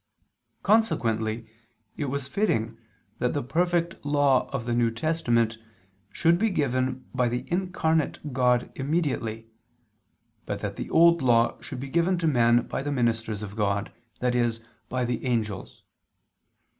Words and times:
Consequently 0.63 1.47
it 1.95 2.05
was 2.05 2.27
fitting 2.27 2.75
that 3.19 3.33
the 3.33 3.43
perfect 3.43 4.03
law 4.03 4.49
of 4.49 4.65
the 4.65 4.73
New 4.73 4.89
Testament 4.89 5.59
should 6.11 6.39
be 6.39 6.49
given 6.49 7.05
by 7.13 7.29
the 7.29 7.43
incarnate 7.51 8.33
God 8.33 8.71
immediately; 8.73 9.45
but 10.47 10.59
that 10.61 10.75
the 10.75 10.89
Old 10.89 11.21
Law 11.21 11.61
should 11.61 11.79
be 11.79 11.87
given 11.87 12.17
to 12.17 12.25
men 12.25 12.65
by 12.65 12.81
the 12.81 12.91
ministers 12.91 13.43
of 13.43 13.55
God, 13.55 13.91
i.e. 14.23 14.51
by 14.89 15.05
the 15.05 15.23
angels. 15.23 15.83